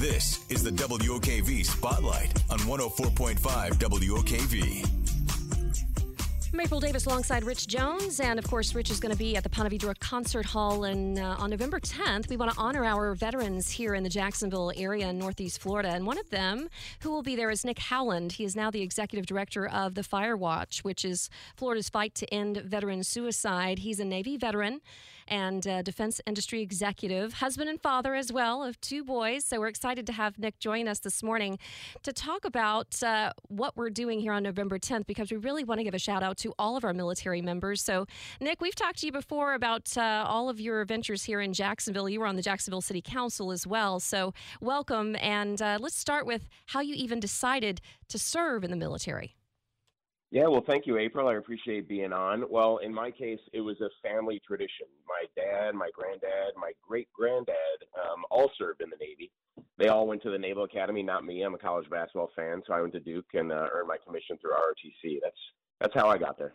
This 0.00 0.46
is 0.48 0.62
the 0.62 0.70
WOKV 0.70 1.62
Spotlight 1.62 2.32
on 2.48 2.58
104.5 2.60 3.36
WOKV. 3.74 5.00
April 6.58 6.80
Davis 6.80 7.06
alongside 7.06 7.44
Rich 7.44 7.68
Jones. 7.68 8.18
And 8.18 8.38
of 8.38 8.46
course, 8.46 8.74
Rich 8.74 8.90
is 8.90 8.98
going 8.98 9.12
to 9.12 9.18
be 9.18 9.36
at 9.36 9.42
the 9.42 9.50
Ponte 9.50 9.72
Vedra 9.72 9.98
Concert 9.98 10.46
Hall. 10.46 10.84
And 10.84 11.18
uh, 11.18 11.36
on 11.38 11.50
November 11.50 11.80
10th, 11.80 12.28
we 12.28 12.36
want 12.36 12.52
to 12.52 12.58
honor 12.58 12.84
our 12.84 13.14
veterans 13.14 13.70
here 13.70 13.94
in 13.94 14.02
the 14.02 14.08
Jacksonville 14.08 14.72
area 14.76 15.08
in 15.08 15.18
Northeast 15.18 15.60
Florida. 15.60 15.90
And 15.90 16.06
one 16.06 16.18
of 16.18 16.28
them 16.30 16.68
who 17.00 17.10
will 17.10 17.22
be 17.22 17.36
there 17.36 17.50
is 17.50 17.64
Nick 17.64 17.78
Howland. 17.78 18.32
He 18.32 18.44
is 18.44 18.56
now 18.56 18.70
the 18.70 18.82
executive 18.82 19.26
director 19.26 19.66
of 19.66 19.94
the 19.94 20.02
Fire 20.02 20.36
Watch, 20.36 20.82
which 20.82 21.04
is 21.04 21.28
Florida's 21.56 21.88
fight 21.88 22.14
to 22.16 22.32
end 22.32 22.58
veteran 22.58 23.04
suicide. 23.04 23.80
He's 23.80 24.00
a 24.00 24.04
Navy 24.04 24.36
veteran 24.36 24.80
and 25.30 25.66
uh, 25.66 25.82
defense 25.82 26.20
industry 26.26 26.60
executive, 26.60 27.34
husband 27.34 27.70
and 27.70 27.80
father 27.80 28.14
as 28.14 28.32
well 28.32 28.62
of 28.64 28.80
two 28.80 29.04
boys. 29.04 29.44
So 29.44 29.60
we're 29.60 29.68
excited 29.68 30.06
to 30.08 30.12
have 30.12 30.38
Nick 30.38 30.58
join 30.58 30.88
us 30.88 30.98
this 30.98 31.22
morning 31.22 31.58
to 32.02 32.12
talk 32.12 32.44
about 32.44 33.02
uh, 33.02 33.32
what 33.48 33.76
we're 33.76 33.90
doing 33.90 34.20
here 34.20 34.32
on 34.32 34.42
November 34.42 34.78
10th 34.78 35.06
because 35.06 35.30
we 35.30 35.36
really 35.36 35.64
want 35.64 35.78
to 35.78 35.84
give 35.84 35.94
a 35.94 35.98
shout 35.98 36.22
out 36.22 36.36
to 36.38 36.52
all 36.58 36.76
of 36.76 36.84
our 36.84 36.92
military 36.92 37.40
members. 37.40 37.82
So, 37.82 38.06
Nick, 38.40 38.60
we've 38.60 38.74
talked 38.74 38.98
to 38.98 39.06
you 39.06 39.12
before 39.12 39.54
about 39.54 39.96
uh, 39.96 40.24
all 40.26 40.48
of 40.48 40.60
your 40.60 40.84
ventures 40.84 41.24
here 41.24 41.40
in 41.40 41.52
Jacksonville. 41.52 42.08
You 42.08 42.20
were 42.20 42.26
on 42.26 42.36
the 42.36 42.42
Jacksonville 42.42 42.82
City 42.82 43.00
Council 43.00 43.52
as 43.52 43.66
well. 43.66 44.00
So, 44.00 44.34
welcome. 44.60 45.16
And 45.20 45.62
uh, 45.62 45.78
let's 45.80 45.96
start 45.96 46.26
with 46.26 46.48
how 46.66 46.80
you 46.80 46.94
even 46.96 47.20
decided 47.20 47.80
to 48.08 48.18
serve 48.18 48.64
in 48.64 48.70
the 48.70 48.76
military. 48.76 49.36
Yeah, 50.30 50.46
well, 50.46 50.62
thank 50.64 50.86
you, 50.86 50.96
April. 50.96 51.26
I 51.26 51.34
appreciate 51.34 51.88
being 51.88 52.12
on. 52.12 52.44
Well, 52.48 52.78
in 52.78 52.94
my 52.94 53.10
case, 53.10 53.40
it 53.52 53.60
was 53.60 53.80
a 53.80 53.88
family 54.06 54.40
tradition. 54.46 54.86
My 55.08 55.24
dad, 55.34 55.74
my 55.74 55.90
granddad, 55.92 56.54
my 56.56 56.70
great 56.86 57.08
granddad 57.12 57.56
um, 57.96 58.24
all 58.30 58.48
served 58.56 58.80
in 58.80 58.90
the 58.90 58.96
Navy. 59.00 59.32
They 59.76 59.88
all 59.88 60.06
went 60.06 60.22
to 60.22 60.30
the 60.30 60.38
Naval 60.38 60.64
Academy, 60.64 61.02
not 61.02 61.24
me. 61.24 61.42
I'm 61.42 61.54
a 61.54 61.58
college 61.58 61.90
basketball 61.90 62.30
fan, 62.36 62.62
so 62.64 62.72
I 62.72 62.80
went 62.80 62.92
to 62.92 63.00
Duke 63.00 63.26
and 63.34 63.50
uh, 63.50 63.66
earned 63.72 63.88
my 63.88 63.96
commission 64.06 64.38
through 64.40 64.52
ROTC. 64.52 65.18
That's 65.22 65.36
that's 65.80 65.94
how 65.94 66.08
I 66.08 66.18
got 66.18 66.38
there. 66.38 66.54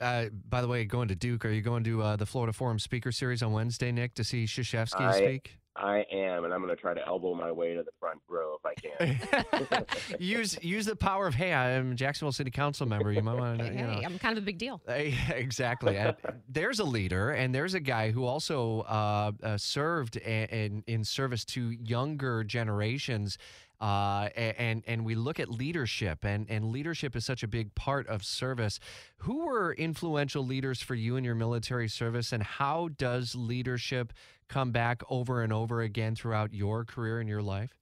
Uh, 0.00 0.30
by 0.48 0.62
the 0.62 0.68
way, 0.68 0.84
going 0.86 1.08
to 1.08 1.14
Duke, 1.14 1.44
are 1.44 1.50
you 1.50 1.60
going 1.60 1.84
to 1.84 2.02
uh, 2.02 2.16
the 2.16 2.24
Florida 2.24 2.54
Forum 2.54 2.78
Speaker 2.78 3.12
Series 3.12 3.42
on 3.42 3.52
Wednesday, 3.52 3.92
Nick, 3.92 4.14
to 4.14 4.24
see 4.24 4.44
Krzyzewski 4.44 5.14
speak? 5.14 5.59
I 5.76 6.04
am, 6.12 6.44
and 6.44 6.52
I'm 6.52 6.62
going 6.62 6.74
to 6.74 6.80
try 6.80 6.94
to 6.94 7.06
elbow 7.06 7.34
my 7.34 7.52
way 7.52 7.74
to 7.74 7.82
the 7.82 7.92
front 8.00 8.20
row 8.28 8.56
if 8.58 8.66
I 8.66 9.76
can. 9.76 9.86
use 10.18 10.58
use 10.62 10.86
the 10.86 10.96
power 10.96 11.26
of 11.26 11.34
hey, 11.34 11.54
I'm 11.54 11.92
a 11.92 11.94
Jacksonville 11.94 12.32
City 12.32 12.50
Council 12.50 12.86
member. 12.86 13.12
You 13.12 13.22
might 13.22 13.38
want 13.38 13.58
to. 13.60 13.64
Hey, 13.66 13.78
you 13.78 13.86
know. 13.86 14.00
I'm 14.04 14.18
kind 14.18 14.36
of 14.36 14.42
a 14.42 14.46
big 14.46 14.58
deal. 14.58 14.80
Hey, 14.90 15.16
exactly. 15.30 15.96
And 15.96 16.16
there's 16.48 16.80
a 16.80 16.84
leader, 16.84 17.30
and 17.30 17.54
there's 17.54 17.74
a 17.74 17.80
guy 17.80 18.10
who 18.10 18.24
also 18.24 18.80
uh, 18.80 19.30
uh, 19.42 19.56
served 19.56 20.16
in 20.16 20.82
in 20.86 21.04
service 21.04 21.44
to 21.46 21.70
younger 21.70 22.42
generations. 22.42 23.38
Uh, 23.80 24.28
and 24.36 24.82
and 24.86 25.04
we 25.04 25.14
look 25.14 25.40
at 25.40 25.48
leadership, 25.48 26.24
and 26.24 26.46
and 26.50 26.66
leadership 26.66 27.16
is 27.16 27.24
such 27.24 27.42
a 27.42 27.48
big 27.48 27.74
part 27.74 28.06
of 28.08 28.22
service. 28.22 28.78
Who 29.18 29.46
were 29.46 29.72
influential 29.72 30.44
leaders 30.44 30.82
for 30.82 30.94
you 30.94 31.16
in 31.16 31.24
your 31.24 31.34
military 31.34 31.88
service, 31.88 32.32
and 32.32 32.42
how 32.42 32.88
does 32.98 33.34
leadership 33.34 34.12
come 34.48 34.70
back 34.70 35.02
over 35.08 35.42
and 35.42 35.52
over 35.52 35.80
again 35.80 36.14
throughout 36.14 36.52
your 36.52 36.84
career 36.84 37.20
and 37.20 37.28
your 37.28 37.42
life? 37.42 37.74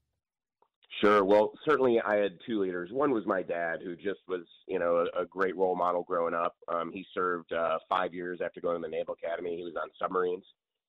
Sure. 1.03 1.25
Well, 1.25 1.53
certainly 1.65 2.01
I 2.05 2.17
had 2.17 2.39
two 2.47 2.61
leaders. 2.61 2.91
One 2.93 3.13
was 3.13 3.25
my 3.25 3.43
dad, 3.43 3.81
who 3.85 3.95
just 3.95 4.21
was, 4.27 4.43
you 4.67 4.79
know, 4.79 5.07
a, 5.17 5.23
a 5.23 5.27
great 5.27 5.57
role 5.57 5.77
model 5.77 6.03
growing 6.03 6.35
up. 6.35 6.57
Um, 6.67 6.91
he 6.93 7.07
served 7.15 7.53
uh, 7.53 7.79
five 7.89 8.13
years 8.13 8.41
after 8.45 8.61
going 8.61 8.77
to 8.77 8.83
the 8.83 8.89
Naval 8.89 9.17
Academy. 9.23 9.57
He 9.57 9.65
was 9.65 9.75
on 9.81 9.89
submarines. 10.01 10.45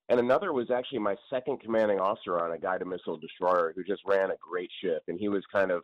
And 0.09 0.19
another 0.19 0.51
was 0.51 0.71
actually 0.71 0.99
my 0.99 1.15
second 1.29 1.61
commanding 1.61 1.99
officer 1.99 2.39
on 2.39 2.51
a 2.51 2.57
guided 2.57 2.87
missile 2.87 3.17
destroyer 3.17 3.73
who 3.75 3.83
just 3.83 4.01
ran 4.05 4.31
a 4.31 4.35
great 4.41 4.71
ship. 4.81 5.03
And 5.07 5.19
he 5.19 5.29
was 5.29 5.43
kind 5.53 5.69
of, 5.69 5.83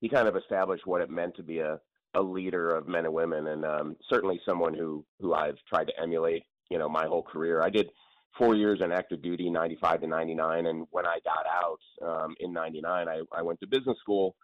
he 0.00 0.08
kind 0.08 0.26
of 0.26 0.36
established 0.36 0.86
what 0.86 1.02
it 1.02 1.10
meant 1.10 1.36
to 1.36 1.42
be 1.42 1.58
a, 1.58 1.78
a 2.14 2.22
leader 2.22 2.74
of 2.74 2.88
men 2.88 3.04
and 3.04 3.12
women. 3.12 3.48
And 3.48 3.66
um, 3.66 3.96
certainly 4.08 4.40
someone 4.46 4.72
who, 4.72 5.04
who 5.20 5.34
I've 5.34 5.58
tried 5.68 5.88
to 5.88 6.00
emulate, 6.00 6.44
you 6.70 6.78
know, 6.78 6.88
my 6.88 7.06
whole 7.06 7.22
career. 7.22 7.62
I 7.62 7.68
did 7.68 7.90
four 8.38 8.54
years 8.54 8.80
in 8.82 8.90
active 8.90 9.20
duty, 9.20 9.50
95 9.50 10.00
to 10.00 10.06
99. 10.06 10.66
And 10.66 10.86
when 10.90 11.06
I 11.06 11.18
got 11.22 11.44
out 11.46 12.24
um, 12.24 12.34
in 12.40 12.54
99, 12.54 13.06
I, 13.06 13.20
I 13.36 13.42
went 13.42 13.60
to 13.60 13.66
business 13.66 13.98
school. 14.00 14.34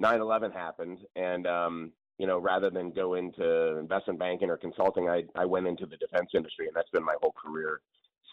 9 0.00 0.20
11 0.20 0.50
happened. 0.50 0.98
And, 1.14 1.46
um, 1.46 1.92
you 2.18 2.26
know, 2.26 2.38
rather 2.38 2.70
than 2.70 2.90
go 2.90 3.14
into 3.14 3.78
investment 3.78 4.18
banking 4.18 4.50
or 4.50 4.56
consulting, 4.56 5.08
I, 5.08 5.22
I 5.36 5.44
went 5.44 5.68
into 5.68 5.86
the 5.86 5.96
defense 5.96 6.30
industry. 6.34 6.66
And 6.66 6.74
that's 6.74 6.90
been 6.90 7.04
my 7.04 7.14
whole 7.22 7.34
career 7.40 7.80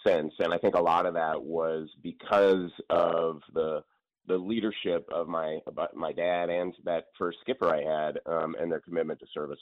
since. 0.06 0.34
And 0.40 0.54
I 0.54 0.58
think 0.58 0.76
a 0.76 0.82
lot 0.82 1.06
of 1.06 1.14
that 1.14 1.42
was 1.42 1.90
because 2.02 2.72
of 2.90 3.42
the 3.54 3.84
the 4.28 4.38
leadership 4.38 5.08
of 5.12 5.28
my 5.28 5.60
my 5.96 6.14
dad 6.14 6.50
and 6.50 6.74
that 6.86 7.06
first 7.18 7.40
skipper 7.42 7.74
I 7.74 7.82
had 7.82 8.20
um, 8.28 8.56
and 8.60 8.72
their 8.72 8.80
commitment 8.80 9.20
to 9.20 9.26
service. 9.34 9.60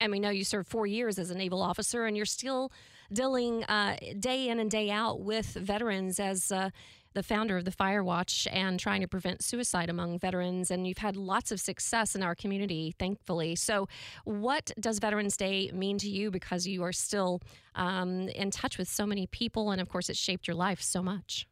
And 0.00 0.12
we 0.12 0.20
know 0.20 0.30
you 0.30 0.44
served 0.44 0.68
four 0.68 0.86
years 0.86 1.18
as 1.18 1.30
a 1.30 1.34
naval 1.34 1.62
officer, 1.62 2.06
and 2.06 2.16
you're 2.16 2.26
still 2.26 2.70
dealing 3.12 3.64
uh, 3.64 3.96
day 4.18 4.48
in 4.48 4.60
and 4.60 4.70
day 4.70 4.90
out 4.90 5.20
with 5.20 5.46
veterans 5.46 6.20
as 6.20 6.52
uh, 6.52 6.70
the 7.18 7.22
founder 7.24 7.56
of 7.56 7.64
the 7.64 7.72
Fire 7.72 8.04
Watch 8.04 8.46
and 8.52 8.78
trying 8.78 9.00
to 9.00 9.08
prevent 9.08 9.42
suicide 9.42 9.90
among 9.90 10.20
veterans. 10.20 10.70
And 10.70 10.86
you've 10.86 10.98
had 10.98 11.16
lots 11.16 11.50
of 11.50 11.58
success 11.58 12.14
in 12.14 12.22
our 12.22 12.36
community, 12.36 12.94
thankfully. 12.96 13.56
So, 13.56 13.88
what 14.22 14.70
does 14.78 15.00
Veterans 15.00 15.36
Day 15.36 15.68
mean 15.74 15.98
to 15.98 16.08
you 16.08 16.30
because 16.30 16.64
you 16.68 16.84
are 16.84 16.92
still 16.92 17.40
um, 17.74 18.28
in 18.28 18.52
touch 18.52 18.78
with 18.78 18.88
so 18.88 19.04
many 19.04 19.26
people, 19.26 19.72
and 19.72 19.80
of 19.80 19.88
course, 19.88 20.08
it's 20.08 20.18
shaped 20.18 20.46
your 20.46 20.54
life 20.54 20.80
so 20.80 21.02
much? 21.02 21.48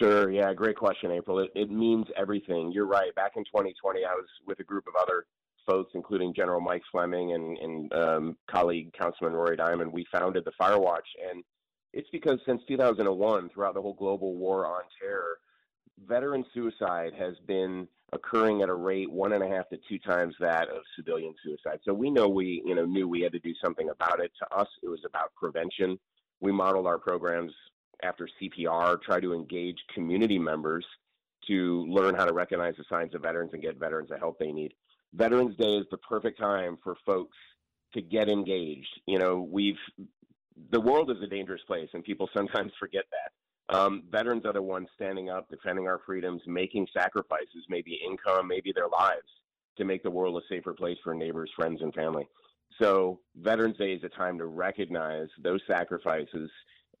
Sure. 0.00 0.32
Yeah. 0.32 0.52
Great 0.52 0.76
question, 0.76 1.12
April. 1.12 1.38
It, 1.38 1.52
it 1.54 1.70
means 1.70 2.06
everything. 2.16 2.72
You're 2.72 2.86
right. 2.88 3.14
Back 3.14 3.32
in 3.36 3.44
2020, 3.44 4.04
I 4.04 4.14
was 4.14 4.26
with 4.48 4.58
a 4.58 4.64
group 4.64 4.88
of 4.88 4.94
other 5.00 5.26
folks, 5.64 5.92
including 5.94 6.34
General 6.34 6.60
Mike 6.60 6.82
Fleming 6.90 7.34
and, 7.34 7.56
and 7.58 7.92
um, 7.92 8.36
colleague 8.50 8.92
Councilman 9.00 9.34
Rory 9.34 9.56
Diamond, 9.56 9.92
we 9.92 10.04
founded 10.12 10.44
the 10.44 10.52
Fire 10.58 10.78
Watch. 10.78 11.06
And 11.30 11.44
it's 11.92 12.08
because 12.10 12.38
since 12.46 12.62
2001, 12.68 13.50
throughout 13.50 13.74
the 13.74 13.82
whole 13.82 13.94
global 13.94 14.34
war 14.34 14.66
on 14.66 14.82
terror, 15.00 15.38
veteran 16.06 16.44
suicide 16.52 17.12
has 17.18 17.34
been 17.46 17.88
occurring 18.12 18.62
at 18.62 18.68
a 18.68 18.74
rate 18.74 19.10
one 19.10 19.32
and 19.32 19.42
a 19.42 19.48
half 19.48 19.68
to 19.68 19.78
two 19.88 19.98
times 19.98 20.34
that 20.38 20.68
of 20.68 20.82
civilian 20.94 21.34
suicide. 21.44 21.80
So 21.84 21.92
we 21.92 22.10
know 22.10 22.28
we, 22.28 22.62
you 22.64 22.74
know, 22.74 22.84
knew 22.84 23.08
we 23.08 23.22
had 23.22 23.32
to 23.32 23.38
do 23.40 23.52
something 23.62 23.88
about 23.90 24.20
it. 24.20 24.30
To 24.38 24.56
us, 24.56 24.68
it 24.82 24.88
was 24.88 25.00
about 25.04 25.34
prevention. 25.34 25.98
We 26.40 26.52
modeled 26.52 26.86
our 26.86 26.98
programs 26.98 27.52
after 28.02 28.28
CPR, 28.40 29.00
try 29.02 29.20
to 29.20 29.32
engage 29.32 29.78
community 29.94 30.38
members 30.38 30.84
to 31.48 31.86
learn 31.88 32.14
how 32.14 32.26
to 32.26 32.32
recognize 32.32 32.74
the 32.76 32.84
signs 32.88 33.14
of 33.14 33.22
veterans 33.22 33.52
and 33.52 33.62
get 33.62 33.78
veterans 33.78 34.10
the 34.10 34.18
help 34.18 34.38
they 34.38 34.52
need. 34.52 34.74
Veterans 35.14 35.56
Day 35.56 35.76
is 35.76 35.86
the 35.90 35.96
perfect 35.98 36.38
time 36.38 36.76
for 36.82 36.96
folks 37.06 37.36
to 37.94 38.02
get 38.02 38.28
engaged. 38.28 39.00
You 39.06 39.18
know, 39.18 39.40
we've 39.40 39.78
the 40.70 40.80
world 40.80 41.10
is 41.10 41.22
a 41.22 41.26
dangerous 41.26 41.62
place, 41.66 41.88
and 41.92 42.04
people 42.04 42.28
sometimes 42.36 42.72
forget 42.78 43.04
that. 43.10 43.32
Um, 43.68 44.04
veterans 44.10 44.44
are 44.44 44.52
the 44.52 44.62
ones 44.62 44.88
standing 44.94 45.28
up, 45.28 45.48
defending 45.50 45.88
our 45.88 46.00
freedoms, 46.06 46.40
making 46.46 46.86
sacrifices, 46.92 47.64
maybe 47.68 48.00
income, 48.06 48.46
maybe 48.46 48.72
their 48.72 48.88
lives, 48.88 49.26
to 49.76 49.84
make 49.84 50.02
the 50.02 50.10
world 50.10 50.40
a 50.40 50.46
safer 50.48 50.72
place 50.72 50.98
for 51.02 51.14
neighbors, 51.14 51.50
friends, 51.56 51.80
and 51.82 51.92
family. 51.92 52.28
So, 52.80 53.20
Veterans 53.36 53.76
Day 53.76 53.92
is 53.92 54.04
a 54.04 54.08
time 54.08 54.38
to 54.38 54.46
recognize 54.46 55.28
those 55.42 55.60
sacrifices 55.66 56.50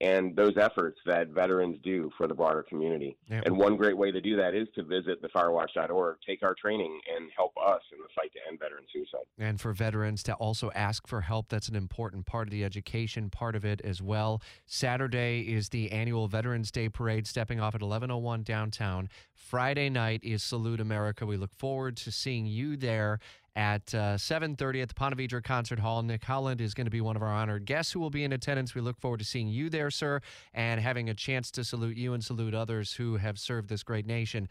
and 0.00 0.36
those 0.36 0.56
efforts 0.58 0.98
that 1.06 1.28
veterans 1.28 1.78
do 1.82 2.10
for 2.18 2.26
the 2.28 2.34
broader 2.34 2.62
community. 2.62 3.16
And 3.30 3.56
one 3.56 3.76
great 3.76 3.96
way 3.96 4.10
to 4.10 4.20
do 4.20 4.36
that 4.36 4.54
is 4.54 4.68
to 4.74 4.82
visit 4.82 5.22
thefirewatch.org, 5.22 6.18
take 6.26 6.42
our 6.42 6.54
training, 6.54 7.00
and 7.14 7.30
help 7.34 7.52
us 7.56 7.80
in 7.92 7.98
the 7.98 8.08
fight 8.14 8.30
to 8.34 8.38
end 8.48 8.58
veteran 8.58 8.84
suicide. 8.92 9.24
And 9.38 9.58
for 9.60 9.72
veterans 9.72 10.22
to 10.24 10.34
also 10.34 10.70
ask 10.74 11.06
for 11.06 11.22
help, 11.22 11.48
that's 11.48 11.68
an 11.68 11.76
important 11.76 12.26
part 12.26 12.46
of 12.46 12.50
the 12.52 12.64
education 12.64 13.30
part 13.30 13.56
of 13.56 13.64
it 13.64 13.80
as 13.82 14.02
well. 14.02 14.42
Saturday 14.66 15.40
is 15.40 15.70
the 15.70 15.90
annual 15.92 16.28
Veterans 16.28 16.70
Day 16.70 16.88
Parade 16.90 17.26
stepping 17.26 17.58
off 17.58 17.74
at 17.74 17.80
1101 17.80 18.42
downtown. 18.42 19.08
Friday 19.34 19.88
night 19.88 20.20
is 20.22 20.42
Salute 20.42 20.80
America. 20.80 21.24
We 21.24 21.36
look 21.36 21.54
forward 21.54 21.96
to 21.98 22.12
seeing 22.12 22.46
you 22.46 22.76
there 22.76 23.18
at 23.56 23.94
uh, 23.94 24.16
7.30 24.16 24.82
at 24.82 24.88
the 24.88 24.94
Ponte 24.94 25.16
Vedra 25.16 25.42
Concert 25.42 25.78
Hall. 25.78 26.02
Nick 26.02 26.22
Howland 26.22 26.60
is 26.60 26.74
going 26.74 26.84
to 26.84 26.90
be 26.90 27.00
one 27.00 27.16
of 27.16 27.22
our 27.22 27.32
honored 27.32 27.64
guests 27.64 27.90
who 27.90 28.00
will 28.00 28.10
be 28.10 28.22
in 28.22 28.32
attendance. 28.32 28.74
We 28.74 28.82
look 28.82 29.00
forward 29.00 29.18
to 29.20 29.24
seeing 29.24 29.48
you 29.48 29.70
there, 29.70 29.90
sir, 29.90 30.20
and 30.52 30.78
having 30.78 31.08
a 31.08 31.14
chance 31.14 31.50
to 31.52 31.64
salute 31.64 31.96
you 31.96 32.12
and 32.12 32.22
salute 32.22 32.54
others 32.54 32.92
who 32.92 33.16
have 33.16 33.38
served 33.38 33.70
this 33.70 33.82
great 33.82 34.06
nation. 34.06 34.48